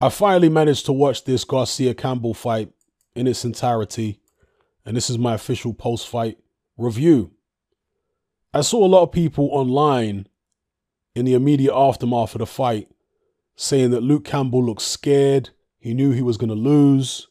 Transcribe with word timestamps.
I 0.00 0.10
finally 0.10 0.50
managed 0.50 0.86
to 0.86 0.92
watch 0.92 1.24
this 1.24 1.44
Garcia 1.44 1.94
Campbell 1.94 2.34
fight 2.34 2.70
in 3.14 3.26
its 3.26 3.44
entirety, 3.44 4.20
and 4.84 4.96
this 4.96 5.08
is 5.08 5.16
my 5.16 5.34
official 5.34 5.72
post 5.72 6.06
fight 6.06 6.38
review. 6.76 7.32
I 8.52 8.60
saw 8.60 8.84
a 8.84 8.88
lot 8.88 9.02
of 9.02 9.12
people 9.12 9.48
online 9.52 10.26
in 11.14 11.24
the 11.24 11.34
immediate 11.34 11.74
aftermath 11.74 12.34
of 12.34 12.40
the 12.40 12.46
fight 12.46 12.90
saying 13.56 13.90
that 13.90 14.02
Luke 14.02 14.24
Campbell 14.24 14.62
looked 14.62 14.82
scared, 14.82 15.50
he 15.78 15.94
knew 15.94 16.12
he 16.12 16.22
was 16.22 16.36
going 16.36 16.50
to 16.50 16.54
lose, 16.54 17.28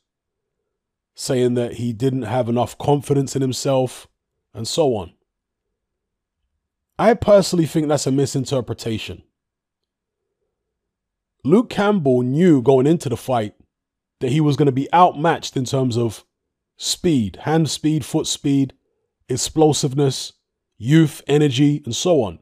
saying 1.13 1.53
that 1.53 1.73
he 1.73 1.93
didn't 1.93 2.23
have 2.23 2.49
enough 2.49 2.77
confidence 2.79 3.35
in 3.35 3.43
himself, 3.43 4.07
and 4.55 4.67
so 4.67 4.95
on. 4.95 5.13
I 6.97 7.13
personally 7.13 7.67
think 7.67 7.87
that's 7.87 8.07
a 8.07 8.11
misinterpretation. 8.11 9.21
Luke 11.45 11.69
Campbell 11.69 12.23
knew 12.23 12.59
going 12.59 12.87
into 12.87 13.07
the 13.07 13.15
fight 13.15 13.53
that 14.19 14.31
he 14.31 14.41
was 14.41 14.55
going 14.55 14.65
to 14.65 14.71
be 14.71 14.91
outmatched 14.91 15.55
in 15.55 15.63
terms 15.63 15.95
of 15.95 16.25
speed, 16.75 17.37
hand 17.43 17.69
speed, 17.69 18.03
foot 18.03 18.25
speed, 18.25 18.73
explosiveness, 19.29 20.33
youth, 20.79 21.21
energy, 21.27 21.83
and 21.85 21.95
so 21.95 22.23
on. 22.23 22.39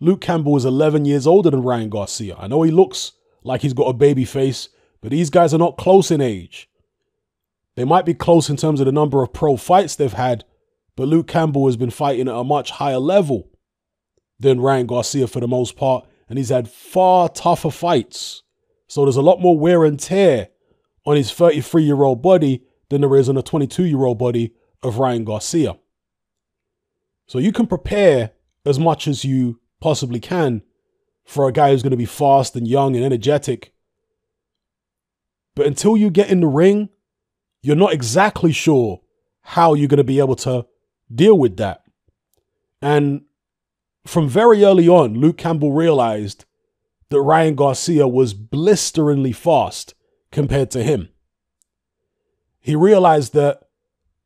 Luke 0.00 0.22
Campbell 0.22 0.56
is 0.56 0.64
11 0.64 1.04
years 1.04 1.26
older 1.26 1.50
than 1.50 1.60
Ryan 1.60 1.90
Garcia. 1.90 2.34
I 2.38 2.46
know 2.46 2.62
he 2.62 2.70
looks 2.70 3.12
like 3.44 3.60
he's 3.60 3.74
got 3.74 3.90
a 3.90 3.92
baby 3.92 4.24
face, 4.24 4.70
but 5.02 5.10
these 5.10 5.28
guys 5.28 5.52
are 5.52 5.58
not 5.58 5.76
close 5.76 6.10
in 6.10 6.22
age. 6.22 6.66
They 7.76 7.84
might 7.84 8.06
be 8.06 8.14
close 8.14 8.48
in 8.48 8.56
terms 8.56 8.80
of 8.80 8.86
the 8.86 8.92
number 8.92 9.22
of 9.22 9.34
pro 9.34 9.58
fights 9.58 9.96
they've 9.96 10.10
had, 10.10 10.46
but 10.96 11.08
Luke 11.08 11.28
Campbell 11.28 11.66
has 11.66 11.76
been 11.76 11.90
fighting 11.90 12.26
at 12.26 12.34
a 12.34 12.42
much 12.42 12.70
higher 12.70 12.98
level 12.98 13.50
than 14.38 14.62
Ryan 14.62 14.86
Garcia 14.86 15.26
for 15.26 15.40
the 15.40 15.46
most 15.46 15.76
part, 15.76 16.06
and 16.30 16.38
he's 16.38 16.48
had 16.48 16.70
far 16.70 17.28
tougher 17.28 17.70
fights. 17.70 18.44
So 18.86 19.04
there's 19.04 19.16
a 19.16 19.22
lot 19.22 19.40
more 19.40 19.58
wear 19.58 19.84
and 19.84 19.98
tear 19.98 20.48
on 21.04 21.16
his 21.16 21.30
33 21.30 21.82
year 21.82 22.02
old 22.02 22.22
body 22.22 22.62
than 22.88 23.02
there 23.02 23.16
is 23.16 23.28
on 23.28 23.34
the 23.34 23.42
22 23.42 23.84
year 23.84 24.04
old 24.04 24.18
body 24.18 24.54
of 24.82 24.98
Ryan 24.98 25.24
Garcia. 25.24 25.76
So 27.26 27.38
you 27.38 27.52
can 27.52 27.66
prepare 27.66 28.32
as 28.64 28.78
much 28.78 29.06
as 29.06 29.24
you 29.24 29.60
possibly 29.80 30.20
can 30.20 30.62
for 31.24 31.48
a 31.48 31.52
guy 31.52 31.70
who's 31.70 31.82
going 31.82 31.90
to 31.90 31.96
be 31.96 32.06
fast 32.06 32.56
and 32.56 32.66
young 32.66 32.96
and 32.96 33.04
energetic. 33.04 33.72
But 35.54 35.66
until 35.66 35.96
you 35.96 36.10
get 36.10 36.30
in 36.30 36.40
the 36.40 36.46
ring, 36.46 36.90
you're 37.62 37.76
not 37.76 37.92
exactly 37.92 38.52
sure 38.52 39.00
how 39.42 39.74
you're 39.74 39.88
going 39.88 39.98
to 39.98 40.04
be 40.04 40.20
able 40.20 40.36
to 40.36 40.66
deal 41.12 41.36
with 41.36 41.56
that. 41.56 41.82
And 42.80 43.22
from 44.10 44.28
very 44.28 44.64
early 44.64 44.88
on, 44.88 45.14
Luke 45.14 45.38
Campbell 45.38 45.72
realized 45.72 46.44
that 47.10 47.20
Ryan 47.20 47.54
Garcia 47.54 48.08
was 48.08 48.34
blisteringly 48.34 49.32
fast 49.32 49.94
compared 50.32 50.70
to 50.72 50.82
him. 50.82 51.10
He 52.58 52.74
realized 52.74 53.34
that 53.34 53.68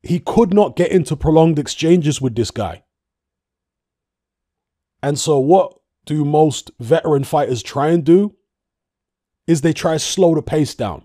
he 0.02 0.20
could 0.20 0.54
not 0.54 0.74
get 0.74 0.90
into 0.90 1.16
prolonged 1.16 1.58
exchanges 1.58 2.20
with 2.20 2.34
this 2.34 2.50
guy. 2.50 2.84
And 5.02 5.18
so, 5.18 5.38
what 5.38 5.78
do 6.06 6.24
most 6.24 6.70
veteran 6.80 7.24
fighters 7.24 7.62
try 7.62 7.88
and 7.88 8.02
do? 8.02 8.34
Is 9.46 9.60
they 9.60 9.74
try 9.74 9.92
to 9.92 9.98
slow 9.98 10.34
the 10.34 10.42
pace 10.42 10.74
down. 10.74 11.04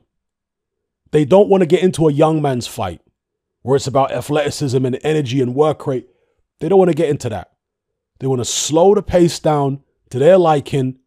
They 1.11 1.25
don't 1.25 1.49
want 1.49 1.61
to 1.61 1.67
get 1.67 1.83
into 1.83 2.07
a 2.07 2.13
young 2.13 2.41
man's 2.41 2.67
fight 2.67 3.01
where 3.61 3.75
it's 3.75 3.87
about 3.87 4.13
athleticism 4.13 4.85
and 4.85 4.99
energy 5.03 5.41
and 5.41 5.53
work 5.53 5.85
rate. 5.85 6.07
They 6.59 6.69
don't 6.69 6.79
want 6.79 6.89
to 6.89 6.95
get 6.95 7.09
into 7.09 7.27
that. 7.27 7.51
They 8.19 8.27
want 8.27 8.39
to 8.39 8.45
slow 8.45 8.93
the 8.93 9.01
pace 9.01 9.39
down 9.39 9.81
to 10.09 10.19
their 10.19 10.37
liking 10.37 10.99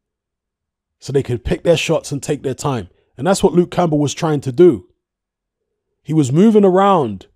so 0.99 1.13
they 1.13 1.23
can 1.23 1.39
pick 1.39 1.63
their 1.63 1.77
shots 1.77 2.13
and 2.13 2.23
take 2.23 2.43
their 2.43 2.55
time. 2.55 2.89
And 3.17 3.27
that's 3.27 3.43
what 3.43 3.53
Luke 3.53 3.71
Campbell 3.71 3.99
was 3.99 4.15
trying 4.15 4.41
to 4.43 4.53
do. 4.53 4.89
He 6.03 6.13
was 6.13 6.33
moving 6.33 6.65
around 6.65 7.27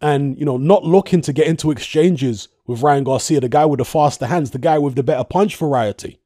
and, 0.00 0.38
you 0.38 0.44
know, 0.44 0.56
not 0.56 0.84
looking 0.84 1.20
to 1.22 1.32
get 1.32 1.46
into 1.46 1.70
exchanges 1.70 2.48
with 2.66 2.82
Ryan 2.82 3.04
Garcia, 3.04 3.40
the 3.40 3.48
guy 3.48 3.66
with 3.66 3.78
the 3.78 3.84
faster 3.84 4.26
hands, 4.26 4.50
the 4.50 4.58
guy 4.58 4.78
with 4.78 4.94
the 4.94 5.02
better 5.02 5.24
punch 5.24 5.56
variety. 5.56 6.20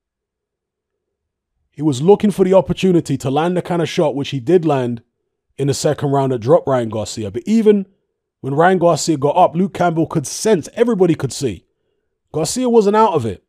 He 1.72 1.82
was 1.82 2.02
looking 2.02 2.30
for 2.30 2.44
the 2.44 2.54
opportunity 2.54 3.16
to 3.16 3.30
land 3.30 3.56
the 3.56 3.62
kind 3.62 3.82
of 3.82 3.88
shot 3.88 4.14
which 4.14 4.30
he 4.30 4.38
did 4.38 4.64
land 4.64 5.02
in 5.56 5.66
the 5.66 5.74
second 5.74 6.10
round 6.10 6.32
that 6.32 6.38
dropped 6.38 6.68
Ryan 6.68 6.88
Garcia. 6.88 7.30
But 7.30 7.42
even 7.46 7.86
when 8.40 8.54
Ryan 8.54 8.78
Garcia 8.78 9.16
got 9.16 9.36
up, 9.36 9.56
Luke 9.56 9.74
Campbell 9.74 10.06
could 10.06 10.26
sense, 10.26 10.68
everybody 10.74 11.14
could 11.14 11.32
see. 11.32 11.63
Garcia 12.34 12.68
wasn't 12.68 12.96
out 12.96 13.12
of 13.12 13.24
it. 13.24 13.44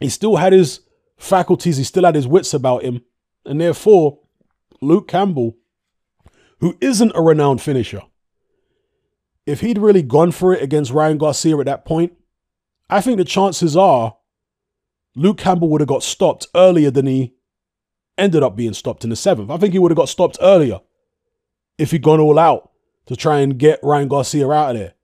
He 0.00 0.08
still 0.08 0.36
had 0.36 0.52
his 0.52 0.80
faculties, 1.16 1.76
he 1.76 1.82
still 1.82 2.04
had 2.04 2.14
his 2.14 2.28
wits 2.28 2.54
about 2.54 2.84
him. 2.84 3.02
And 3.44 3.60
therefore, 3.60 4.20
Luke 4.80 5.08
Campbell, 5.08 5.56
who 6.60 6.78
isn't 6.80 7.10
a 7.16 7.20
renowned 7.20 7.60
finisher, 7.60 8.02
if 9.44 9.60
he'd 9.60 9.78
really 9.78 10.02
gone 10.02 10.30
for 10.30 10.54
it 10.54 10.62
against 10.62 10.92
Ryan 10.92 11.18
Garcia 11.18 11.58
at 11.58 11.66
that 11.66 11.84
point, 11.84 12.12
I 12.88 13.00
think 13.00 13.18
the 13.18 13.24
chances 13.24 13.76
are 13.76 14.16
Luke 15.16 15.38
Campbell 15.38 15.68
would 15.70 15.80
have 15.80 15.88
got 15.88 16.04
stopped 16.04 16.46
earlier 16.54 16.92
than 16.92 17.06
he 17.06 17.34
ended 18.16 18.44
up 18.44 18.54
being 18.54 18.72
stopped 18.72 19.02
in 19.02 19.10
the 19.10 19.16
seventh. 19.16 19.50
I 19.50 19.56
think 19.56 19.72
he 19.72 19.80
would 19.80 19.90
have 19.90 19.96
got 19.96 20.08
stopped 20.08 20.38
earlier 20.40 20.80
if 21.76 21.90
he'd 21.90 22.02
gone 22.02 22.20
all 22.20 22.38
out 22.38 22.70
to 23.06 23.16
try 23.16 23.40
and 23.40 23.58
get 23.58 23.80
Ryan 23.82 24.06
Garcia 24.06 24.48
out 24.48 24.76
of 24.76 24.80
there. 24.80 24.94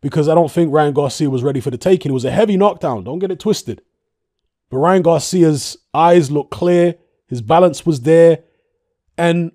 Because 0.00 0.28
I 0.28 0.34
don't 0.34 0.50
think 0.50 0.72
Ryan 0.72 0.94
Garcia 0.94 1.28
was 1.28 1.42
ready 1.42 1.60
for 1.60 1.70
the 1.70 1.76
taking. 1.78 2.10
It 2.10 2.14
was 2.14 2.24
a 2.24 2.30
heavy 2.30 2.56
knockdown. 2.56 3.04
Don't 3.04 3.18
get 3.18 3.30
it 3.30 3.40
twisted. 3.40 3.82
But 4.70 4.78
Ryan 4.78 5.02
Garcia's 5.02 5.76
eyes 5.92 6.30
looked 6.30 6.50
clear. 6.50 6.94
His 7.26 7.42
balance 7.42 7.84
was 7.84 8.02
there. 8.02 8.44
And 9.18 9.52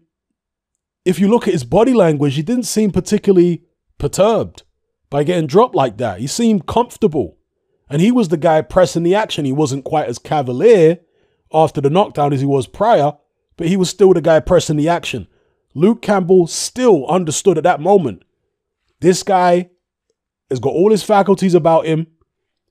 if 1.03 1.19
you 1.19 1.27
look 1.27 1.47
at 1.47 1.53
his 1.53 1.63
body 1.63 1.93
language, 1.93 2.35
he 2.35 2.41
didn't 2.41 2.63
seem 2.63 2.91
particularly 2.91 3.63
perturbed 3.97 4.63
by 5.09 5.23
getting 5.23 5.47
dropped 5.47 5.75
like 5.75 5.97
that. 5.97 6.19
He 6.19 6.27
seemed 6.27 6.67
comfortable. 6.67 7.37
And 7.89 8.01
he 8.01 8.11
was 8.11 8.29
the 8.29 8.37
guy 8.37 8.61
pressing 8.61 9.03
the 9.03 9.15
action. 9.15 9.45
He 9.45 9.51
wasn't 9.51 9.85
quite 9.85 10.07
as 10.07 10.19
cavalier 10.19 10.99
after 11.53 11.81
the 11.81 11.89
knockdown 11.89 12.33
as 12.33 12.39
he 12.39 12.45
was 12.45 12.67
prior, 12.67 13.13
but 13.57 13.67
he 13.67 13.77
was 13.77 13.89
still 13.89 14.13
the 14.13 14.21
guy 14.21 14.39
pressing 14.39 14.77
the 14.77 14.89
action. 14.89 15.27
Luke 15.73 16.01
Campbell 16.01 16.47
still 16.47 17.05
understood 17.07 17.57
at 17.57 17.63
that 17.63 17.81
moment 17.81 18.23
this 19.01 19.23
guy 19.23 19.69
has 20.49 20.59
got 20.59 20.73
all 20.73 20.91
his 20.91 21.03
faculties 21.03 21.53
about 21.53 21.85
him. 21.85 22.07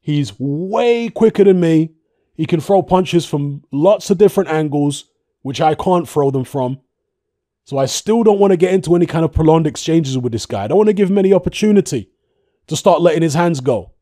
He's 0.00 0.32
way 0.38 1.08
quicker 1.08 1.44
than 1.44 1.60
me. 1.60 1.92
He 2.34 2.46
can 2.46 2.60
throw 2.60 2.82
punches 2.82 3.24
from 3.24 3.64
lots 3.72 4.10
of 4.10 4.18
different 4.18 4.50
angles, 4.50 5.06
which 5.42 5.60
I 5.60 5.74
can't 5.74 6.08
throw 6.08 6.30
them 6.30 6.44
from. 6.44 6.80
So 7.64 7.78
I 7.78 7.86
still 7.86 8.22
don't 8.22 8.38
want 8.38 8.50
to 8.50 8.58
get 8.58 8.74
into 8.74 8.94
any 8.94 9.06
kind 9.06 9.24
of 9.24 9.32
prolonged 9.32 9.66
exchanges 9.66 10.18
with 10.18 10.32
this 10.32 10.46
guy. 10.46 10.64
I 10.64 10.68
don't 10.68 10.78
want 10.78 10.88
to 10.88 10.94
give 10.94 11.10
him 11.10 11.18
any 11.18 11.32
opportunity 11.32 12.10
to 12.66 12.76
start 12.76 13.00
letting 13.00 13.22
his 13.22 13.34
hands 13.34 13.60
go. 13.60 13.92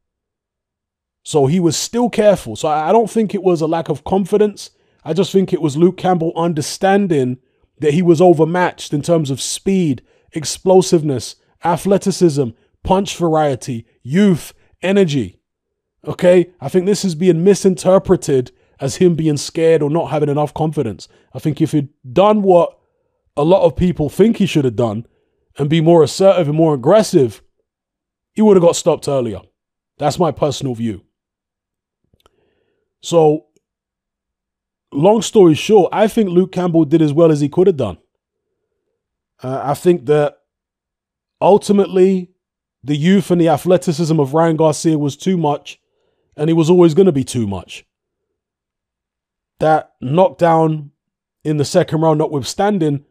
So 1.22 1.46
he 1.46 1.60
was 1.60 1.76
still 1.76 2.10
careful. 2.10 2.56
So 2.56 2.68
I 2.68 2.90
don't 2.90 3.10
think 3.10 3.34
it 3.34 3.42
was 3.42 3.60
a 3.60 3.68
lack 3.68 3.88
of 3.88 4.02
confidence. 4.02 4.70
I 5.04 5.12
just 5.12 5.32
think 5.32 5.52
it 5.52 5.62
was 5.62 5.76
Luke 5.76 5.96
Campbell 5.96 6.32
understanding 6.36 7.38
that 7.78 7.94
he 7.94 8.02
was 8.02 8.20
overmatched 8.20 8.92
in 8.92 9.02
terms 9.02 9.30
of 9.30 9.40
speed, 9.40 10.02
explosiveness, 10.32 11.36
athleticism, 11.64 12.50
punch 12.84 13.16
variety, 13.16 13.86
youth, 14.02 14.52
energy. 14.82 15.40
Okay? 16.06 16.50
I 16.60 16.68
think 16.68 16.86
this 16.86 17.04
is 17.04 17.14
being 17.14 17.44
misinterpreted 17.44 18.52
as 18.80 18.96
him 18.96 19.14
being 19.14 19.36
scared 19.36 19.82
or 19.82 19.90
not 19.90 20.10
having 20.10 20.28
enough 20.28 20.52
confidence. 20.52 21.08
I 21.32 21.38
think 21.38 21.60
if 21.60 21.72
he'd 21.72 21.88
done 22.12 22.42
what 22.42 22.76
a 23.36 23.44
lot 23.44 23.64
of 23.64 23.76
people 23.76 24.08
think 24.08 24.38
he 24.38 24.46
should 24.46 24.64
have 24.64 24.76
done 24.76 25.06
and 25.56 25.70
be 25.70 25.80
more 25.80 26.02
assertive 26.02 26.48
and 26.48 26.56
more 26.56 26.74
aggressive, 26.74 27.42
he 28.32 28.42
would 28.42 28.56
have 28.56 28.62
got 28.62 28.76
stopped 28.76 29.08
earlier. 29.08 29.40
That's 29.98 30.18
my 30.18 30.32
personal 30.32 30.74
view. 30.74 31.02
So, 33.02 33.46
long 34.92 35.22
story 35.22 35.54
short, 35.54 35.90
I 35.92 36.08
think 36.08 36.30
Luke 36.30 36.52
Campbell 36.52 36.84
did 36.84 37.02
as 37.02 37.12
well 37.12 37.30
as 37.30 37.40
he 37.40 37.48
could 37.48 37.66
have 37.66 37.76
done. 37.76 37.98
Uh, 39.42 39.60
I 39.62 39.74
think 39.74 40.06
that 40.06 40.38
ultimately 41.40 42.31
the 42.84 42.96
youth 42.96 43.30
and 43.30 43.40
the 43.40 43.48
athleticism 43.48 44.18
of 44.18 44.34
Ryan 44.34 44.56
Garcia 44.56 44.98
was 44.98 45.16
too 45.16 45.36
much, 45.36 45.80
and 46.36 46.48
he 46.48 46.54
was 46.54 46.68
always 46.68 46.94
going 46.94 47.06
to 47.06 47.12
be 47.12 47.24
too 47.24 47.46
much. 47.46 47.84
That 49.60 49.92
knockdown 50.00 50.90
in 51.44 51.56
the 51.56 51.64
second 51.64 52.00
round, 52.00 52.18
notwithstanding, 52.18 53.04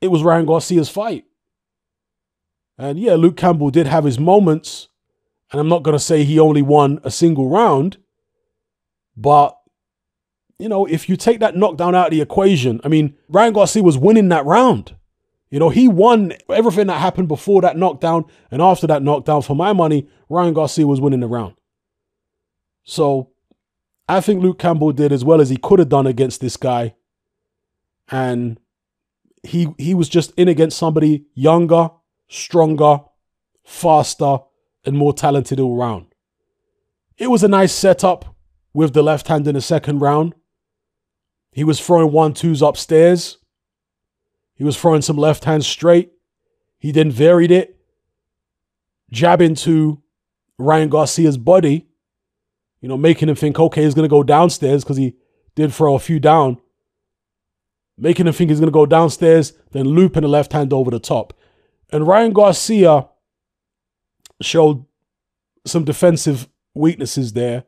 it 0.00 0.08
was 0.08 0.22
Ryan 0.22 0.46
Garcia's 0.46 0.90
fight. 0.90 1.24
And 2.78 2.98
yeah, 2.98 3.14
Luke 3.14 3.36
Campbell 3.36 3.70
did 3.70 3.86
have 3.86 4.04
his 4.04 4.18
moments, 4.18 4.88
and 5.50 5.60
I'm 5.60 5.68
not 5.68 5.82
going 5.82 5.96
to 5.96 6.02
say 6.02 6.24
he 6.24 6.38
only 6.38 6.62
won 6.62 7.00
a 7.02 7.10
single 7.10 7.48
round, 7.48 7.96
but 9.16 9.56
you 10.58 10.68
know, 10.68 10.86
if 10.86 11.08
you 11.08 11.16
take 11.16 11.40
that 11.40 11.56
knockdown 11.56 11.94
out 11.94 12.06
of 12.06 12.10
the 12.12 12.20
equation, 12.20 12.80
I 12.84 12.88
mean, 12.88 13.14
Ryan 13.28 13.52
Garcia 13.52 13.82
was 13.82 13.98
winning 13.98 14.28
that 14.30 14.44
round. 14.44 14.94
You 15.50 15.60
know, 15.60 15.68
he 15.68 15.86
won 15.86 16.32
everything 16.50 16.88
that 16.88 17.00
happened 17.00 17.28
before 17.28 17.62
that 17.62 17.76
knockdown 17.76 18.24
and 18.50 18.60
after 18.60 18.86
that 18.88 19.02
knockdown. 19.02 19.42
For 19.42 19.54
my 19.54 19.72
money, 19.72 20.08
Ryan 20.28 20.54
Garcia 20.54 20.86
was 20.86 21.00
winning 21.00 21.20
the 21.20 21.28
round. 21.28 21.54
So 22.82 23.30
I 24.08 24.20
think 24.20 24.42
Luke 24.42 24.58
Campbell 24.58 24.92
did 24.92 25.12
as 25.12 25.24
well 25.24 25.40
as 25.40 25.48
he 25.48 25.56
could 25.56 25.78
have 25.78 25.88
done 25.88 26.06
against 26.06 26.40
this 26.40 26.56
guy. 26.56 26.94
And 28.08 28.58
he 29.42 29.68
he 29.78 29.94
was 29.94 30.08
just 30.08 30.32
in 30.36 30.48
against 30.48 30.78
somebody 30.78 31.26
younger, 31.34 31.90
stronger, 32.28 33.00
faster, 33.64 34.38
and 34.84 34.96
more 34.96 35.12
talented 35.12 35.60
all 35.60 35.76
round. 35.76 36.06
It 37.18 37.28
was 37.28 37.42
a 37.42 37.48
nice 37.48 37.72
setup 37.72 38.36
with 38.74 38.92
the 38.92 39.02
left 39.02 39.28
hand 39.28 39.48
in 39.48 39.54
the 39.54 39.60
second 39.60 40.00
round. 40.00 40.34
He 41.52 41.64
was 41.64 41.80
throwing 41.80 42.12
one 42.12 42.34
twos 42.34 42.62
upstairs. 42.62 43.38
He 44.56 44.64
was 44.64 44.76
throwing 44.76 45.02
some 45.02 45.16
left 45.16 45.44
hand 45.44 45.64
straight. 45.64 46.12
He 46.78 46.90
then 46.90 47.10
varied 47.10 47.50
it, 47.50 47.78
jab 49.10 49.40
into 49.40 50.02
Ryan 50.58 50.88
Garcia's 50.88 51.38
body, 51.38 51.86
you 52.80 52.88
know, 52.88 52.96
making 52.96 53.28
him 53.28 53.36
think, 53.36 53.58
okay, 53.58 53.82
he's 53.82 53.94
going 53.94 54.08
to 54.08 54.10
go 54.10 54.22
downstairs 54.22 54.82
because 54.82 54.96
he 54.96 55.14
did 55.54 55.72
throw 55.72 55.94
a 55.94 55.98
few 55.98 56.18
down, 56.18 56.58
making 57.98 58.26
him 58.26 58.32
think 58.32 58.50
he's 58.50 58.60
going 58.60 58.68
to 58.68 58.72
go 58.72 58.86
downstairs, 58.86 59.52
then 59.72 59.86
looping 59.86 60.22
the 60.22 60.28
left 60.28 60.52
hand 60.52 60.72
over 60.72 60.90
the 60.90 60.98
top. 60.98 61.34
And 61.90 62.06
Ryan 62.06 62.32
Garcia 62.32 63.08
showed 64.40 64.84
some 65.64 65.84
defensive 65.84 66.48
weaknesses 66.74 67.32
there. 67.32 67.64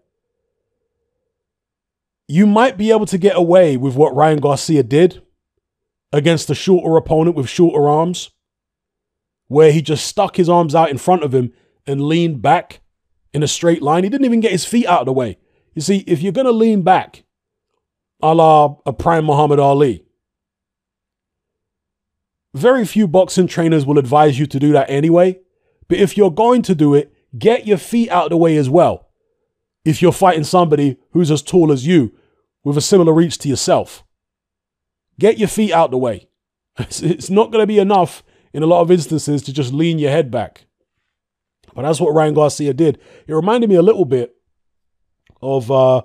You 2.27 2.47
might 2.47 2.77
be 2.77 2.91
able 2.91 3.07
to 3.07 3.19
get 3.19 3.37
away 3.37 3.77
with 3.77 3.95
what 3.95 4.15
Ryan 4.15 4.39
Garcia 4.39 4.83
did 4.83 5.23
against 6.13 6.51
a 6.51 6.55
shorter 6.55 6.97
opponent 6.97 7.37
with 7.37 7.49
shorter 7.49 7.89
arms, 7.89 8.31
where 9.47 9.73
he 9.73 9.83
just 9.83 10.07
stuck 10.07 10.37
his 10.37 10.49
arms 10.49 10.75
out 10.75 10.91
in 10.91 10.99
front 10.99 11.23
of 11.23 11.35
him 11.35 11.53
and 11.87 12.03
leaned 12.03 12.43
back 12.43 12.81
in 13.33 13.43
a 13.43 13.49
straight 13.49 13.83
line. 13.83 14.05
He 14.05 14.11
didn't 14.11 14.27
even 14.27 14.41
get 14.41 14.53
his 14.53 14.65
feet 14.65 14.87
out 14.87 15.01
of 15.01 15.07
the 15.07 15.13
way. 15.13 15.39
You 15.75 15.83
see, 15.83 15.99
if 16.07 16.23
you're 16.23 16.33
going 16.33 16.47
to 16.47 16.53
lean 16.53 16.83
back, 16.83 17.25
a 18.21 18.35
la 18.35 18.77
a 18.85 18.93
prime 18.93 19.25
Muhammad 19.25 19.61
Ali, 19.61 20.05
very 22.55 22.85
few 22.85 23.07
boxing 23.07 23.47
trainers 23.47 23.87
will 23.87 23.99
advise 23.99 24.39
you 24.39 24.47
to 24.47 24.59
do 24.59 24.73
that 24.73 24.91
anyway. 24.91 25.39
But 25.89 25.99
if 25.99 26.17
you're 26.17 26.31
going 26.31 26.63
to 26.63 26.75
do 26.75 26.95
it, 26.95 27.15
get 27.39 27.67
your 27.67 27.79
feet 27.79 28.11
out 28.11 28.25
of 28.25 28.31
the 28.31 28.37
way 28.37 28.57
as 28.57 28.69
well. 28.69 29.09
If 29.85 30.03
you're 30.03 30.13
fighting 30.13 30.45
somebody 30.45 30.99
who's 31.13 31.31
as 31.31 31.43
tall 31.43 31.73
as 31.73 31.87
you 31.87 32.13
with 32.65 32.77
a 32.77 32.83
similar 32.83 33.13
reach 33.13 33.39
to 33.39 33.49
yourself, 33.49 34.05
get 35.19 35.39
your 35.39 35.49
feet 35.49 35.73
out 35.73 35.91
the 35.91 35.99
way. 35.99 36.29
It's 36.79 37.31
not 37.31 37.51
going 37.51 37.63
to 37.63 37.67
be 37.67 37.79
enough 37.79 38.23
in 38.53 38.63
a 38.63 38.67
lot 38.67 38.83
of 38.83 38.91
instances 38.91 39.43
to 39.43 39.53
just 39.53 39.73
lean 39.73 39.99
your 39.99 40.11
head 40.11 40.31
back. 40.31 40.67
But 41.75 41.83
that's 41.83 42.01
what 42.01 42.15
Ryan 42.15 42.35
Garcia 42.35 42.73
did. 42.73 42.99
It 43.27 43.35
reminded 43.35 43.69
me 43.69 43.77
a 43.77 43.83
little 43.83 44.05
bit 44.05 44.37
of 45.43 45.71
uh, 45.71 46.03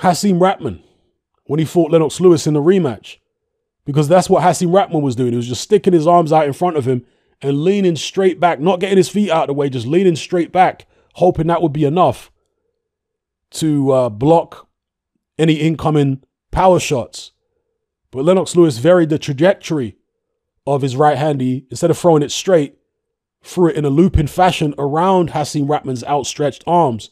Hasim 0.00 0.40
Rahman 0.40 0.82
when 1.44 1.60
he 1.60 1.66
fought 1.66 1.90
Lennox 1.90 2.20
Lewis 2.20 2.46
in 2.46 2.54
the 2.54 2.60
rematch. 2.60 3.18
Because 3.84 4.08
that's 4.08 4.30
what 4.30 4.42
Hasim 4.42 4.72
Rahman 4.72 5.02
was 5.02 5.14
doing. 5.14 5.32
He 5.32 5.36
was 5.36 5.48
just 5.48 5.60
sticking 5.60 5.92
his 5.92 6.06
arms 6.06 6.32
out 6.32 6.46
in 6.46 6.54
front 6.54 6.76
of 6.76 6.86
him 6.86 7.04
and 7.42 7.62
leaning 7.62 7.96
straight 7.96 8.40
back, 8.40 8.60
not 8.60 8.80
getting 8.80 8.96
his 8.96 9.10
feet 9.10 9.30
out 9.30 9.44
of 9.44 9.48
the 9.48 9.54
way, 9.54 9.68
just 9.68 9.86
leaning 9.86 10.16
straight 10.16 10.52
back, 10.52 10.86
hoping 11.14 11.46
that 11.48 11.60
would 11.60 11.72
be 11.72 11.84
enough 11.84 12.30
to 13.50 13.92
uh, 13.92 14.08
block 14.08 14.68
any 15.38 15.54
incoming 15.54 16.22
power 16.50 16.80
shots. 16.80 17.32
But 18.14 18.24
Lennox 18.24 18.54
Lewis 18.54 18.78
varied 18.78 19.08
the 19.08 19.18
trajectory 19.18 19.96
of 20.68 20.82
his 20.82 20.94
right 20.94 21.18
hand. 21.18 21.40
He, 21.40 21.66
instead 21.68 21.90
of 21.90 21.98
throwing 21.98 22.22
it 22.22 22.30
straight, 22.30 22.78
threw 23.42 23.70
it 23.70 23.76
in 23.76 23.84
a 23.84 23.90
looping 23.90 24.28
fashion 24.28 24.72
around 24.78 25.30
Hasim 25.30 25.68
Rahman's 25.68 26.04
outstretched 26.04 26.62
arms 26.64 27.10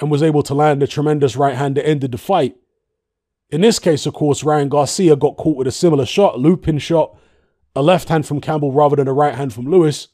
and 0.00 0.10
was 0.10 0.22
able 0.22 0.42
to 0.44 0.54
land 0.54 0.82
a 0.82 0.86
tremendous 0.86 1.36
right 1.36 1.54
hand 1.54 1.76
that 1.76 1.86
ended 1.86 2.12
the 2.12 2.18
fight. 2.18 2.56
In 3.50 3.60
this 3.60 3.78
case, 3.78 4.06
of 4.06 4.14
course, 4.14 4.42
Ryan 4.42 4.70
Garcia 4.70 5.16
got 5.16 5.36
caught 5.36 5.58
with 5.58 5.66
a 5.66 5.72
similar 5.72 6.06
shot, 6.06 6.40
looping 6.40 6.78
shot, 6.78 7.14
a 7.74 7.82
left 7.82 8.08
hand 8.08 8.24
from 8.24 8.40
Campbell 8.40 8.72
rather 8.72 8.96
than 8.96 9.08
a 9.08 9.12
right 9.12 9.34
hand 9.34 9.52
from 9.52 9.70
Lewis. 9.70 10.08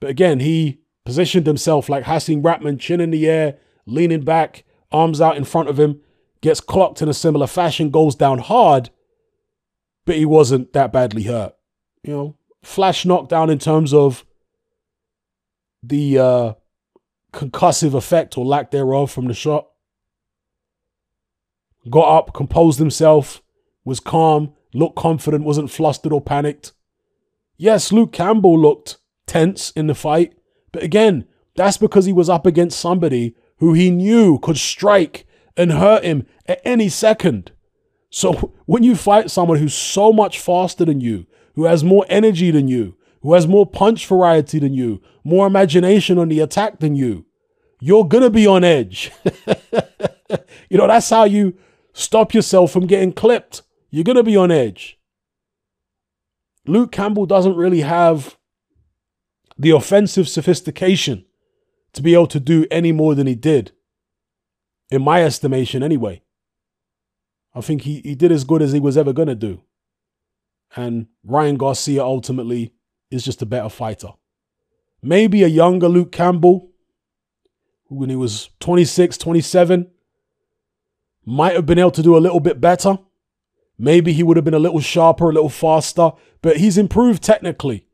But 0.00 0.10
again, 0.10 0.40
he 0.40 0.80
positioned 1.04 1.46
himself 1.46 1.88
like 1.88 2.06
Hasim 2.06 2.42
Rahman, 2.42 2.76
chin 2.76 3.00
in 3.00 3.12
the 3.12 3.28
air, 3.28 3.56
leaning 3.86 4.22
back, 4.22 4.64
arms 4.90 5.20
out 5.20 5.36
in 5.36 5.44
front 5.44 5.68
of 5.68 5.78
him, 5.78 6.00
gets 6.40 6.60
clocked 6.60 7.02
in 7.02 7.08
a 7.08 7.14
similar 7.14 7.46
fashion, 7.46 7.90
goes 7.90 8.14
down 8.14 8.38
hard, 8.38 8.90
but 10.06 10.16
he 10.16 10.24
wasn't 10.24 10.72
that 10.72 10.92
badly 10.92 11.24
hurt. 11.24 11.54
You 12.02 12.12
know, 12.12 12.36
flash 12.62 13.04
knockdown 13.04 13.50
in 13.50 13.58
terms 13.58 13.92
of 13.92 14.24
the 15.82 16.18
uh, 16.18 16.52
concussive 17.32 17.94
effect 17.94 18.36
or 18.36 18.44
lack 18.44 18.70
thereof 18.70 19.10
from 19.10 19.26
the 19.26 19.34
shot. 19.34 19.68
Got 21.88 22.18
up, 22.18 22.34
composed 22.34 22.78
himself, 22.78 23.42
was 23.84 24.00
calm, 24.00 24.54
looked 24.74 24.96
confident, 24.96 25.44
wasn't 25.44 25.70
flustered 25.70 26.12
or 26.12 26.20
panicked. 26.20 26.72
Yes, 27.56 27.92
Luke 27.92 28.12
Campbell 28.12 28.58
looked 28.58 28.98
tense 29.26 29.70
in 29.72 29.86
the 29.86 29.94
fight, 29.94 30.34
but 30.72 30.82
again, 30.82 31.26
that's 31.56 31.76
because 31.76 32.04
he 32.04 32.12
was 32.12 32.28
up 32.28 32.46
against 32.46 32.78
somebody 32.78 33.34
who 33.56 33.72
he 33.72 33.90
knew 33.90 34.38
could 34.38 34.56
strike 34.56 35.26
and 35.56 35.72
hurt 35.72 36.04
him 36.04 36.26
at 36.46 36.60
any 36.64 36.88
second. 36.88 37.52
So 38.10 38.54
when 38.66 38.82
you 38.82 38.96
fight 38.96 39.30
someone 39.30 39.58
who's 39.58 39.74
so 39.74 40.12
much 40.12 40.38
faster 40.40 40.84
than 40.84 41.00
you, 41.00 41.26
who 41.54 41.64
has 41.64 41.84
more 41.84 42.04
energy 42.08 42.50
than 42.50 42.68
you, 42.68 42.96
who 43.22 43.34
has 43.34 43.46
more 43.46 43.66
punch 43.66 44.06
variety 44.06 44.58
than 44.58 44.74
you, 44.74 45.00
more 45.24 45.46
imagination 45.46 46.18
on 46.18 46.28
the 46.28 46.40
attack 46.40 46.80
than 46.80 46.96
you, 46.96 47.26
you're 47.80 48.06
going 48.06 48.22
to 48.22 48.30
be 48.30 48.46
on 48.46 48.64
edge. 48.64 49.10
you 50.68 50.78
know, 50.78 50.86
that's 50.86 51.10
how 51.10 51.24
you 51.24 51.56
stop 51.92 52.34
yourself 52.34 52.72
from 52.72 52.86
getting 52.86 53.12
clipped. 53.12 53.62
You're 53.90 54.04
going 54.04 54.16
to 54.16 54.22
be 54.22 54.36
on 54.36 54.50
edge. 54.50 54.98
Luke 56.66 56.92
Campbell 56.92 57.26
doesn't 57.26 57.56
really 57.56 57.80
have 57.80 58.36
the 59.58 59.70
offensive 59.70 60.28
sophistication 60.28 61.24
to 61.92 62.02
be 62.02 62.14
able 62.14 62.26
to 62.28 62.40
do 62.40 62.66
any 62.70 62.92
more 62.92 63.14
than 63.14 63.26
he 63.26 63.34
did. 63.34 63.72
In 64.90 65.02
my 65.02 65.22
estimation, 65.22 65.82
anyway. 65.82 66.22
I 67.54 67.60
think 67.60 67.82
he, 67.82 68.00
he 68.00 68.14
did 68.14 68.32
as 68.32 68.44
good 68.44 68.62
as 68.62 68.72
he 68.72 68.80
was 68.80 68.96
ever 68.96 69.12
going 69.12 69.28
to 69.28 69.34
do. 69.34 69.62
And 70.76 71.06
Ryan 71.24 71.56
Garcia 71.56 72.02
ultimately 72.02 72.72
is 73.10 73.24
just 73.24 73.42
a 73.42 73.46
better 73.46 73.68
fighter. 73.68 74.10
Maybe 75.02 75.42
a 75.42 75.48
younger 75.48 75.88
Luke 75.88 76.12
Campbell, 76.12 76.70
when 77.88 78.10
he 78.10 78.16
was 78.16 78.50
26, 78.60 79.18
27, 79.18 79.90
might 81.24 81.54
have 81.54 81.66
been 81.66 81.78
able 81.78 81.90
to 81.92 82.02
do 82.02 82.16
a 82.16 82.18
little 82.18 82.40
bit 82.40 82.60
better. 82.60 82.98
Maybe 83.78 84.12
he 84.12 84.22
would 84.22 84.36
have 84.36 84.44
been 84.44 84.54
a 84.54 84.60
little 84.60 84.80
sharper, 84.80 85.30
a 85.30 85.32
little 85.32 85.48
faster, 85.48 86.12
but 86.42 86.58
he's 86.58 86.78
improved 86.78 87.22
technically 87.22 87.86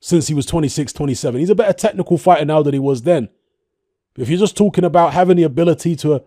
since 0.00 0.28
he 0.28 0.34
was 0.34 0.46
26, 0.46 0.92
27. 0.92 1.40
He's 1.40 1.50
a 1.50 1.54
better 1.54 1.72
technical 1.72 2.18
fighter 2.18 2.44
now 2.44 2.62
than 2.62 2.74
he 2.74 2.80
was 2.80 3.02
then. 3.02 3.28
If 4.16 4.28
you're 4.28 4.38
just 4.38 4.56
talking 4.56 4.84
about 4.84 5.12
having 5.12 5.36
the 5.36 5.42
ability 5.44 5.96
to, 5.96 6.22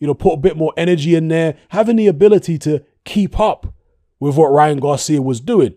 you 0.00 0.06
know, 0.06 0.14
put 0.14 0.32
a 0.32 0.38
bit 0.38 0.56
more 0.56 0.72
energy 0.76 1.14
in 1.14 1.28
there, 1.28 1.56
having 1.68 1.96
the 1.96 2.08
ability 2.08 2.58
to 2.58 2.82
keep 3.04 3.38
up 3.38 3.72
with 4.18 4.36
what 4.36 4.50
Ryan 4.50 4.80
Garcia 4.80 5.22
was 5.22 5.40
doing 5.40 5.74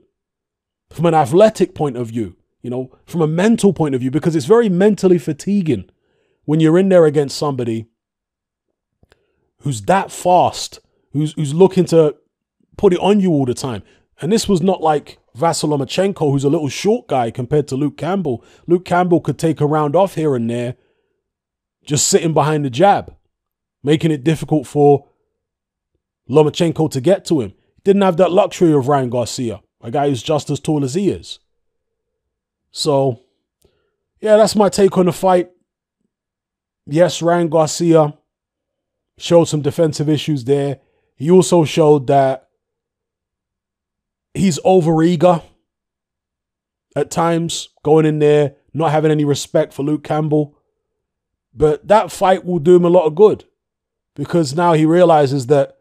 from 0.89 1.06
an 1.06 1.13
athletic 1.13 1.75
point 1.75 1.98
of 1.98 2.08
view, 2.08 2.36
you 2.62 2.70
know, 2.70 2.92
from 3.06 3.22
a 3.22 3.27
mental 3.27 3.74
point 3.74 3.94
of 3.94 4.01
view, 4.01 4.12
because 4.12 4.36
it's 4.36 4.46
very 4.46 4.70
mentally 4.70 5.18
fatiguing 5.18 5.89
when 6.46 6.60
you're 6.60 6.80
in 6.80 6.89
there 6.89 7.06
against 7.06 7.38
somebody 7.38 7.88
who's 9.60 9.84
that 9.84 10.12
fast, 10.12 10.80
who's 11.12 11.34
who's 11.34 11.53
looking 11.53 11.86
to 11.86 12.15
put 12.77 12.94
it 12.94 13.00
on 13.00 13.20
you 13.20 13.32
all 13.32 13.46
the 13.46 13.53
time. 13.53 13.84
And 14.22 14.32
this 14.32 14.48
was 14.48 14.62
not 14.62 14.82
like 14.82 15.20
Vasyl 15.38 15.70
Lomachenko, 15.70 16.32
who's 16.32 16.44
a 16.44 16.50
little 16.50 16.70
short 16.70 17.08
guy 17.08 17.32
compared 17.32 17.68
to 17.70 17.75
Luke 17.75 17.98
Campbell. 17.98 18.44
Luke 18.68 18.86
Campbell 18.86 19.20
could 19.20 19.39
take 19.39 19.60
a 19.60 19.65
round 19.65 19.96
off 19.96 20.15
here 20.15 20.36
and 20.36 20.50
there, 20.50 20.75
just 21.86 22.08
sitting 22.08 22.34
behind 22.34 22.63
the 22.63 22.70
jab, 22.70 23.15
making 23.84 24.12
it 24.12 24.24
difficult 24.24 24.66
for 24.66 25.08
Lomachenko 26.30 26.90
to 26.92 27.02
get 27.02 27.25
to 27.25 27.42
him. 27.42 27.54
Didn't 27.84 28.02
have 28.02 28.18
that 28.18 28.32
luxury 28.32 28.74
of 28.74 28.88
Ryan 28.88 29.10
Garcia, 29.10 29.62
a 29.82 29.92
guy 29.92 30.08
who's 30.08 30.24
just 30.24 30.50
as 30.50 30.60
tall 30.60 30.84
as 30.84 30.94
he 30.94 31.10
is. 31.10 31.40
So, 32.72 33.20
yeah, 34.22 34.38
that's 34.38 34.56
my 34.56 34.70
take 34.70 34.98
on 34.98 35.06
the 35.06 35.13
fight. 35.13 35.52
Yes, 36.86 37.22
Ryan 37.22 37.50
Garcia 37.50 38.18
showed 39.18 39.46
some 39.46 39.62
defensive 39.62 40.10
issues 40.10 40.46
there. 40.46 40.80
He 41.16 41.30
also 41.30 41.66
showed 41.66 42.08
that 42.08 42.50
he's 44.34 44.60
overeager 44.60 45.44
at 46.96 47.12
times, 47.12 47.70
going 47.84 48.06
in 48.06 48.20
there, 48.20 48.56
not 48.74 48.92
having 48.92 49.12
any 49.12 49.25
respect 49.25 49.74
for 49.74 49.84
Luke 49.84 50.04
Campbell. 50.04 50.58
But 51.54 51.88
that 51.88 52.12
fight 52.12 52.46
will 52.46 52.60
do 52.60 52.75
him 52.75 52.86
a 52.86 52.90
lot 52.90 53.06
of 53.06 53.16
good 53.16 53.46
because 54.15 54.55
now 54.55 54.74
he 54.74 54.86
realizes 54.86 55.48
that 55.48 55.77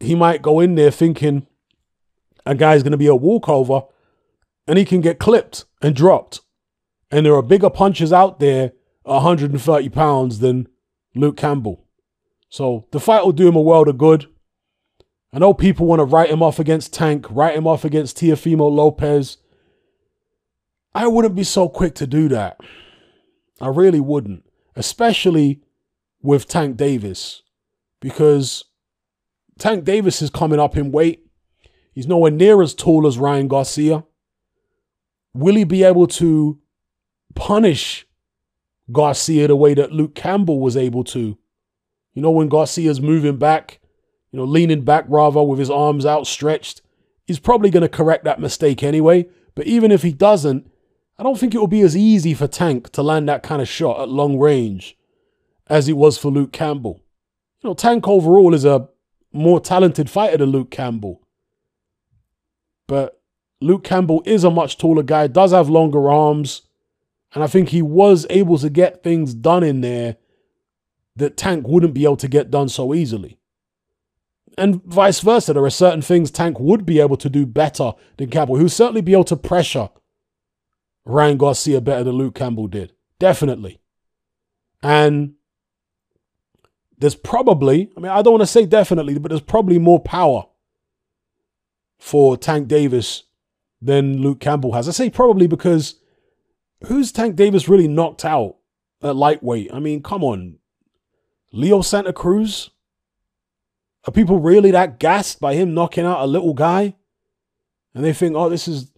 he 0.00 0.14
might 0.14 0.42
go 0.42 0.60
in 0.60 0.74
there 0.74 0.90
thinking 0.90 1.46
a 2.46 2.54
guy's 2.54 2.82
going 2.82 2.92
to 2.92 2.98
be 2.98 3.06
a 3.06 3.14
walkover 3.14 3.82
and 4.66 4.78
he 4.78 4.84
can 4.84 5.00
get 5.00 5.18
clipped 5.18 5.64
and 5.82 5.94
dropped. 5.94 6.40
And 7.10 7.24
there 7.24 7.34
are 7.34 7.42
bigger 7.42 7.70
punches 7.70 8.12
out 8.12 8.40
there 8.40 8.72
130 9.04 9.88
pounds 9.90 10.38
than 10.40 10.68
Luke 11.14 11.36
Campbell. 11.36 11.84
So 12.48 12.86
the 12.90 13.00
fight 13.00 13.24
will 13.24 13.32
do 13.32 13.48
him 13.48 13.56
a 13.56 13.60
world 13.60 13.88
of 13.88 13.98
good. 13.98 14.26
I 15.32 15.38
know 15.38 15.52
people 15.52 15.86
want 15.86 16.00
to 16.00 16.04
write 16.04 16.30
him 16.30 16.42
off 16.42 16.58
against 16.58 16.92
Tank, 16.92 17.26
write 17.28 17.56
him 17.56 17.66
off 17.66 17.84
against 17.84 18.18
Teofimo 18.18 18.70
Lopez. 18.70 19.38
I 20.94 21.08
wouldn't 21.08 21.34
be 21.34 21.44
so 21.44 21.68
quick 21.68 21.94
to 21.96 22.06
do 22.06 22.28
that. 22.28 22.60
I 23.60 23.68
really 23.68 24.00
wouldn't, 24.00 24.44
especially 24.76 25.60
with 26.24 26.48
Tank 26.48 26.78
Davis, 26.78 27.42
because 28.00 28.64
Tank 29.58 29.84
Davis 29.84 30.22
is 30.22 30.30
coming 30.30 30.58
up 30.58 30.74
in 30.74 30.90
weight. 30.90 31.20
He's 31.92 32.08
nowhere 32.08 32.30
near 32.30 32.62
as 32.62 32.74
tall 32.74 33.06
as 33.06 33.18
Ryan 33.18 33.46
Garcia. 33.46 34.04
Will 35.34 35.54
he 35.54 35.64
be 35.64 35.84
able 35.84 36.06
to 36.06 36.58
punish 37.34 38.06
Garcia 38.90 39.48
the 39.48 39.54
way 39.54 39.74
that 39.74 39.92
Luke 39.92 40.14
Campbell 40.14 40.60
was 40.60 40.78
able 40.78 41.04
to? 41.04 41.36
You 42.14 42.22
know, 42.22 42.30
when 42.30 42.48
Garcia's 42.48 43.02
moving 43.02 43.36
back, 43.36 43.80
you 44.32 44.38
know, 44.38 44.46
leaning 44.46 44.82
back 44.82 45.04
rather 45.08 45.42
with 45.42 45.58
his 45.58 45.70
arms 45.70 46.06
outstretched, 46.06 46.80
he's 47.26 47.38
probably 47.38 47.68
going 47.68 47.82
to 47.82 47.88
correct 47.88 48.24
that 48.24 48.40
mistake 48.40 48.82
anyway. 48.82 49.26
But 49.54 49.66
even 49.66 49.92
if 49.92 50.02
he 50.02 50.12
doesn't, 50.12 50.70
I 51.18 51.22
don't 51.22 51.38
think 51.38 51.54
it 51.54 51.58
will 51.58 51.66
be 51.66 51.82
as 51.82 51.94
easy 51.94 52.32
for 52.32 52.46
Tank 52.46 52.90
to 52.92 53.02
land 53.02 53.28
that 53.28 53.42
kind 53.42 53.60
of 53.60 53.68
shot 53.68 54.00
at 54.00 54.08
long 54.08 54.38
range 54.38 54.96
as 55.66 55.88
it 55.88 55.96
was 55.96 56.18
for 56.18 56.30
Luke 56.30 56.52
Campbell. 56.52 57.02
You 57.62 57.70
know, 57.70 57.74
Tank 57.74 58.06
overall 58.06 58.54
is 58.54 58.64
a 58.64 58.88
more 59.32 59.60
talented 59.60 60.10
fighter 60.10 60.38
than 60.38 60.50
Luke 60.50 60.70
Campbell. 60.70 61.22
But 62.86 63.20
Luke 63.60 63.84
Campbell 63.84 64.22
is 64.26 64.44
a 64.44 64.50
much 64.50 64.78
taller 64.78 65.02
guy, 65.02 65.26
does 65.26 65.52
have 65.52 65.70
longer 65.70 66.10
arms, 66.10 66.62
and 67.34 67.42
I 67.42 67.46
think 67.46 67.70
he 67.70 67.82
was 67.82 68.26
able 68.30 68.58
to 68.58 68.70
get 68.70 69.02
things 69.02 69.34
done 69.34 69.64
in 69.64 69.80
there 69.80 70.16
that 71.16 71.36
Tank 71.36 71.66
wouldn't 71.66 71.94
be 71.94 72.04
able 72.04 72.16
to 72.18 72.28
get 72.28 72.50
done 72.50 72.68
so 72.68 72.94
easily. 72.94 73.38
And 74.56 74.84
vice 74.84 75.20
versa, 75.20 75.52
there 75.52 75.64
are 75.64 75.70
certain 75.70 76.02
things 76.02 76.30
Tank 76.30 76.60
would 76.60 76.86
be 76.86 77.00
able 77.00 77.16
to 77.16 77.28
do 77.28 77.46
better 77.46 77.92
than 78.18 78.30
Campbell, 78.30 78.56
who 78.56 78.68
certainly 78.68 79.00
be 79.00 79.12
able 79.12 79.24
to 79.24 79.36
pressure 79.36 79.88
Ryan 81.04 81.36
Garcia 81.36 81.80
better 81.80 82.04
than 82.04 82.14
Luke 82.14 82.34
Campbell 82.34 82.68
did. 82.68 82.92
Definitely. 83.18 83.80
And 84.82 85.34
there's 87.04 87.14
probably, 87.14 87.90
I 87.98 88.00
mean, 88.00 88.10
I 88.10 88.22
don't 88.22 88.32
want 88.32 88.40
to 88.44 88.46
say 88.46 88.64
definitely, 88.64 89.18
but 89.18 89.28
there's 89.28 89.42
probably 89.42 89.78
more 89.78 90.00
power 90.00 90.46
for 91.98 92.38
Tank 92.38 92.66
Davis 92.66 93.24
than 93.82 94.22
Luke 94.22 94.40
Campbell 94.40 94.72
has. 94.72 94.88
I 94.88 94.92
say 94.92 95.10
probably 95.10 95.46
because 95.46 95.96
who's 96.86 97.12
Tank 97.12 97.36
Davis 97.36 97.68
really 97.68 97.88
knocked 97.88 98.24
out 98.24 98.56
at 99.02 99.16
lightweight? 99.16 99.68
I 99.70 99.80
mean, 99.80 100.02
come 100.02 100.24
on. 100.24 100.56
Leo 101.52 101.82
Santa 101.82 102.14
Cruz? 102.14 102.70
Are 104.08 104.10
people 104.10 104.38
really 104.40 104.70
that 104.70 104.98
gassed 104.98 105.40
by 105.40 105.56
him 105.56 105.74
knocking 105.74 106.06
out 106.06 106.24
a 106.24 106.26
little 106.26 106.54
guy? 106.54 106.94
And 107.94 108.02
they 108.02 108.14
think, 108.14 108.34
oh, 108.34 108.48
this 108.48 108.66
is 108.66 108.90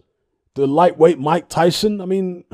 the 0.53 0.65
lightweight 0.65 1.19
Mike 1.19 1.49
Tyson? 1.49 1.99
I 1.99 2.05
mean, 2.05 2.45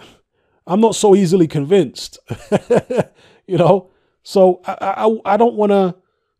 I'm 0.65 0.81
not 0.81 0.95
so 0.95 1.13
easily 1.13 1.48
convinced. 1.48 2.17
you 3.45 3.60
know? 3.60 3.91
So 4.23 4.61
I, 4.65 4.77
I, 4.97 5.33
I 5.33 5.37
don't 5.37 5.55
want 5.55 5.71
to 5.71 5.95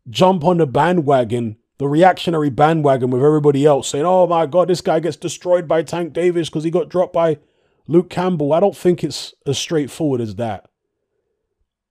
jump 0.08 0.44
on 0.44 0.56
the 0.58 0.66
bandwagon, 0.66 1.56
the 1.78 1.88
reactionary 1.88 2.50
bandwagon 2.50 3.10
with 3.10 3.22
everybody 3.22 3.64
else 3.64 3.88
saying, 3.88 4.04
oh 4.04 4.26
my 4.26 4.46
God, 4.46 4.68
this 4.68 4.80
guy 4.80 5.00
gets 5.00 5.16
destroyed 5.16 5.68
by 5.68 5.82
Tank 5.82 6.12
Davis 6.12 6.48
because 6.48 6.64
he 6.64 6.70
got 6.70 6.88
dropped 6.88 7.12
by 7.12 7.38
Luke 7.86 8.10
Campbell. 8.10 8.52
I 8.52 8.60
don't 8.60 8.76
think 8.76 9.04
it's 9.04 9.34
as 9.46 9.58
straightforward 9.58 10.20
as 10.20 10.36
that. 10.36 10.68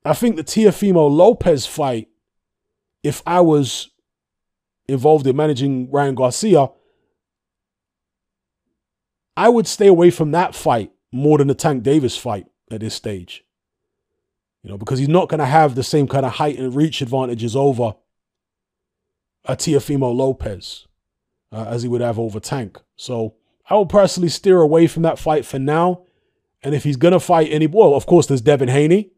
I 0.04 0.14
think 0.14 0.36
the 0.36 0.44
Teofimo 0.44 1.10
Lopez 1.10 1.66
fight, 1.66 2.10
if 3.04 3.22
I 3.26 3.40
was 3.42 3.92
involved 4.88 5.28
in 5.28 5.36
managing 5.36 5.90
Ryan 5.92 6.16
Garcia, 6.16 6.70
I 9.38 9.50
would 9.50 9.68
stay 9.68 9.88
away 9.88 10.10
from 10.10 10.32
that 10.32 10.56
fight 10.56 10.92
more 11.12 11.38
than 11.38 11.48
the 11.48 11.56
Tank 11.56 11.84
Davis 11.84 12.18
fight 12.18 12.48
at 12.70 12.82
this 12.82 12.96
stage. 12.96 13.46
You 14.64 14.72
know, 14.72 14.78
because 14.78 15.00
he's 15.00 15.10
not 15.10 15.28
going 15.30 15.40
to 15.40 15.46
have 15.46 15.76
the 15.76 15.84
same 15.84 16.08
kind 16.08 16.26
of 16.26 16.34
height 16.34 16.58
and 16.58 16.74
reach 16.74 17.02
advantages 17.02 17.56
over 17.56 17.96
a 19.46 19.58
Teofimo 19.58 20.16
Lopez 20.16 20.88
uh, 21.52 21.66
as 21.68 21.84
he 21.84 21.90
would 21.90 22.02
have 22.02 22.18
over 22.18 22.40
Tank. 22.40 22.80
So 22.96 23.36
I 23.70 23.76
will 23.76 23.86
personally 23.86 24.30
steer 24.30 24.62
away 24.62 24.88
from 24.88 25.04
that 25.04 25.20
fight 25.20 25.46
for 25.46 25.60
now. 25.60 26.04
And 26.64 26.74
if 26.74 26.86
he's 26.86 26.96
going 26.96 27.12
to 27.12 27.20
fight 27.20 27.52
any, 27.52 27.68
well, 27.68 27.94
of 27.94 28.06
course, 28.06 28.26
there's 28.26 28.42
Devin 28.42 28.70
Haney. 28.70 29.12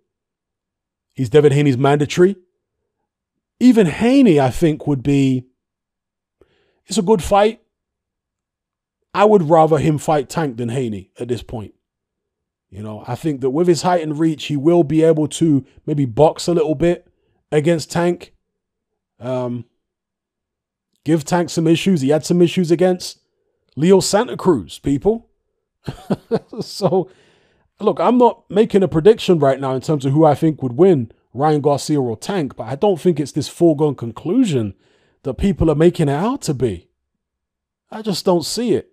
He's 1.13 1.29
Devin 1.29 1.51
Haney's 1.51 1.77
mandatory. 1.77 2.35
Even 3.59 3.85
Haney, 3.85 4.39
I 4.39 4.49
think, 4.49 4.87
would 4.87 5.03
be. 5.03 5.45
It's 6.87 6.97
a 6.97 7.03
good 7.03 7.23
fight. 7.23 7.61
I 9.13 9.25
would 9.25 9.43
rather 9.43 9.77
him 9.77 9.97
fight 9.97 10.27
Tank 10.27 10.57
than 10.57 10.69
Haney 10.69 11.11
at 11.19 11.27
this 11.27 11.41
point. 11.41 11.73
You 12.75 12.83
know, 12.83 13.05
I 13.07 13.15
think 13.15 13.39
that 13.39 13.51
with 13.51 13.69
his 13.69 13.83
height 13.83 14.03
and 14.03 14.19
reach, 14.19 14.47
he 14.47 14.57
will 14.57 14.83
be 14.83 15.01
able 15.01 15.29
to 15.29 15.65
maybe 15.85 16.03
box 16.03 16.49
a 16.49 16.53
little 16.53 16.75
bit 16.75 17.07
against 17.49 17.89
Tank. 17.89 18.33
Um, 19.17 19.63
give 21.05 21.23
Tank 21.23 21.49
some 21.49 21.67
issues. 21.67 22.01
He 22.01 22.09
had 22.09 22.25
some 22.25 22.41
issues 22.41 22.71
against 22.71 23.21
Leo 23.77 24.01
Santa 24.01 24.35
Cruz, 24.35 24.77
people. 24.79 25.29
so, 26.59 27.09
look, 27.79 28.01
I'm 28.01 28.17
not 28.17 28.43
making 28.49 28.83
a 28.83 28.89
prediction 28.89 29.39
right 29.39 29.61
now 29.61 29.73
in 29.73 29.79
terms 29.79 30.05
of 30.05 30.11
who 30.11 30.25
I 30.25 30.35
think 30.35 30.61
would 30.61 30.73
win, 30.73 31.13
Ryan 31.33 31.61
Garcia 31.61 32.01
or 32.01 32.17
Tank, 32.17 32.57
but 32.57 32.67
I 32.67 32.75
don't 32.75 32.99
think 32.99 33.21
it's 33.21 33.31
this 33.31 33.47
foregone 33.47 33.95
conclusion 33.95 34.73
that 35.23 35.35
people 35.35 35.71
are 35.71 35.75
making 35.75 36.09
it 36.09 36.13
out 36.13 36.41
to 36.41 36.53
be. 36.53 36.89
I 37.89 38.01
just 38.01 38.25
don't 38.25 38.43
see 38.43 38.73
it. 38.73 38.91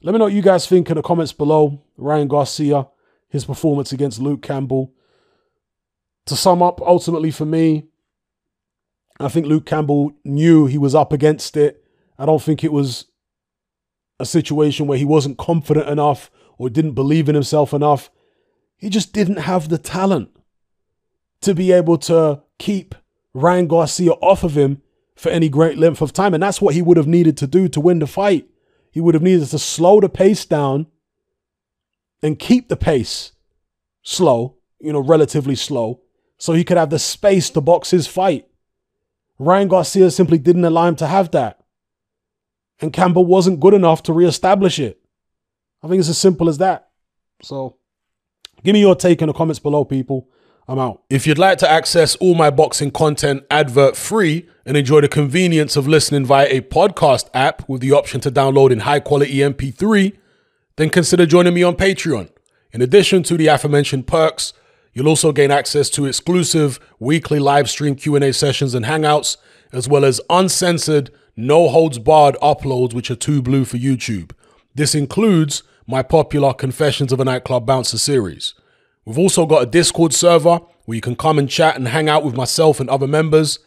Let 0.00 0.12
me 0.12 0.18
know 0.18 0.26
what 0.26 0.32
you 0.32 0.42
guys 0.42 0.68
think 0.68 0.90
in 0.90 0.94
the 0.94 1.02
comments 1.02 1.32
below. 1.32 1.82
Ryan 1.96 2.28
Garcia, 2.28 2.86
his 3.30 3.44
performance 3.44 3.92
against 3.92 4.20
Luke 4.20 4.42
Campbell. 4.42 4.92
To 6.26 6.36
sum 6.36 6.62
up, 6.62 6.80
ultimately 6.82 7.30
for 7.30 7.46
me, 7.46 7.84
I 9.18 9.28
think 9.28 9.46
Luke 9.46 9.66
Campbell 9.66 10.12
knew 10.24 10.66
he 10.66 10.78
was 10.78 10.94
up 10.94 11.12
against 11.12 11.56
it. 11.56 11.84
I 12.18 12.26
don't 12.26 12.42
think 12.42 12.62
it 12.62 12.72
was 12.72 13.06
a 14.18 14.26
situation 14.26 14.86
where 14.86 14.98
he 14.98 15.04
wasn't 15.04 15.38
confident 15.38 15.88
enough 15.88 16.30
or 16.58 16.68
didn't 16.68 16.92
believe 16.92 17.28
in 17.28 17.34
himself 17.34 17.72
enough. 17.72 18.10
He 18.76 18.90
just 18.90 19.12
didn't 19.12 19.38
have 19.38 19.68
the 19.68 19.78
talent 19.78 20.30
to 21.40 21.54
be 21.54 21.72
able 21.72 21.98
to 21.98 22.42
keep 22.58 22.94
Ryan 23.32 23.66
Garcia 23.66 24.12
off 24.12 24.44
of 24.44 24.56
him 24.56 24.82
for 25.16 25.30
any 25.30 25.48
great 25.48 25.78
length 25.78 26.02
of 26.02 26.12
time. 26.12 26.34
And 26.34 26.42
that's 26.42 26.60
what 26.60 26.74
he 26.74 26.82
would 26.82 26.96
have 26.96 27.06
needed 27.06 27.36
to 27.38 27.46
do 27.46 27.68
to 27.68 27.80
win 27.80 27.98
the 27.98 28.06
fight. 28.06 28.48
He 28.90 29.00
would 29.00 29.14
have 29.14 29.22
needed 29.22 29.48
to 29.48 29.58
slow 29.58 30.00
the 30.00 30.08
pace 30.08 30.44
down 30.44 30.86
and 32.22 32.38
keep 32.38 32.68
the 32.68 32.76
pace 32.76 33.32
slow, 34.02 34.56
you 34.80 34.92
know, 34.92 35.00
relatively 35.00 35.54
slow, 35.54 36.00
so 36.38 36.52
he 36.52 36.64
could 36.64 36.76
have 36.76 36.90
the 36.90 36.98
space 36.98 37.50
to 37.50 37.60
box 37.60 37.90
his 37.90 38.06
fight. 38.06 38.46
Ryan 39.38 39.68
Garcia 39.68 40.10
simply 40.10 40.38
didn't 40.38 40.64
allow 40.64 40.86
him 40.86 40.96
to 40.96 41.06
have 41.06 41.30
that. 41.32 41.60
And 42.80 42.92
Campbell 42.92 43.26
wasn't 43.26 43.60
good 43.60 43.74
enough 43.74 44.02
to 44.04 44.12
reestablish 44.12 44.78
it. 44.78 45.00
I 45.82 45.88
think 45.88 46.00
it's 46.00 46.08
as 46.08 46.18
simple 46.18 46.48
as 46.48 46.58
that. 46.58 46.90
So 47.42 47.76
give 48.62 48.74
me 48.74 48.80
your 48.80 48.94
take 48.94 49.22
in 49.22 49.28
the 49.28 49.32
comments 49.32 49.58
below, 49.58 49.84
people. 49.84 50.28
I'm 50.68 50.78
out. 50.78 51.02
If 51.10 51.26
you'd 51.26 51.38
like 51.38 51.58
to 51.58 51.70
access 51.70 52.14
all 52.16 52.34
my 52.34 52.50
boxing 52.50 52.90
content 52.90 53.44
advert 53.50 53.96
free 53.96 54.48
and 54.64 54.76
enjoy 54.76 55.00
the 55.00 55.08
convenience 55.08 55.74
of 55.76 55.88
listening 55.88 56.24
via 56.24 56.46
a 56.48 56.60
podcast 56.60 57.28
app 57.34 57.68
with 57.68 57.80
the 57.80 57.92
option 57.92 58.20
to 58.20 58.30
download 58.30 58.70
in 58.70 58.80
high 58.80 59.00
quality 59.00 59.38
MP3, 59.38 60.16
then 60.80 60.88
consider 60.88 61.26
joining 61.26 61.52
me 61.52 61.62
on 61.62 61.76
Patreon. 61.76 62.30
In 62.72 62.80
addition 62.80 63.22
to 63.24 63.36
the 63.36 63.48
aforementioned 63.48 64.06
perks, 64.06 64.54
you'll 64.94 65.08
also 65.08 65.30
gain 65.30 65.50
access 65.50 65.90
to 65.90 66.06
exclusive 66.06 66.80
weekly 66.98 67.38
live 67.38 67.68
stream 67.68 67.94
Q&A 67.94 68.32
sessions 68.32 68.72
and 68.72 68.86
hangouts, 68.86 69.36
as 69.72 69.86
well 69.86 70.06
as 70.06 70.22
uncensored, 70.30 71.10
no 71.36 71.68
holds 71.68 71.98
barred 71.98 72.36
uploads 72.40 72.94
which 72.94 73.10
are 73.10 73.16
too 73.16 73.42
blue 73.42 73.66
for 73.66 73.76
YouTube. 73.76 74.32
This 74.74 74.94
includes 74.94 75.62
my 75.86 76.02
popular 76.02 76.54
Confessions 76.54 77.12
of 77.12 77.20
a 77.20 77.26
Nightclub 77.26 77.66
Bouncer 77.66 77.98
series. 77.98 78.54
We've 79.04 79.18
also 79.18 79.44
got 79.44 79.62
a 79.62 79.66
Discord 79.66 80.14
server 80.14 80.60
where 80.86 80.94
you 80.94 81.02
can 81.02 81.16
come 81.16 81.38
and 81.38 81.48
chat 81.48 81.76
and 81.76 81.88
hang 81.88 82.08
out 82.08 82.24
with 82.24 82.36
myself 82.36 82.80
and 82.80 82.88
other 82.88 83.06
members. 83.06 83.58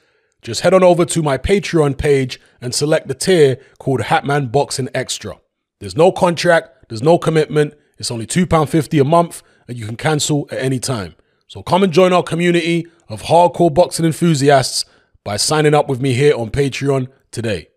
Just 0.41 0.61
head 0.61 0.73
on 0.73 0.83
over 0.83 1.05
to 1.05 1.21
my 1.21 1.37
Patreon 1.37 1.95
page 1.95 2.39
and 2.59 2.73
select 2.73 3.07
the 3.07 3.13
tier 3.13 3.59
called 3.77 4.01
Hatman 4.01 4.51
Boxing 4.51 4.89
Extra. 4.95 5.39
There's 5.79 5.95
no 5.95 6.11
contract, 6.11 6.72
there's 6.93 7.01
no 7.01 7.17
commitment. 7.17 7.73
It's 7.97 8.11
only 8.11 8.27
£2.50 8.27 9.01
a 9.01 9.03
month 9.03 9.41
and 9.67 9.75
you 9.75 9.87
can 9.87 9.97
cancel 9.97 10.47
at 10.51 10.59
any 10.59 10.77
time. 10.77 11.15
So 11.47 11.63
come 11.63 11.81
and 11.81 11.91
join 11.91 12.13
our 12.13 12.21
community 12.21 12.85
of 13.09 13.23
hardcore 13.23 13.73
boxing 13.73 14.05
enthusiasts 14.05 14.85
by 15.23 15.37
signing 15.37 15.73
up 15.73 15.89
with 15.89 15.99
me 15.99 16.13
here 16.13 16.35
on 16.35 16.51
Patreon 16.51 17.07
today. 17.31 17.69